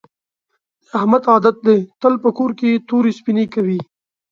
[0.85, 3.79] د احمد عادت دې تل په کور کې تورې سپینې کوي.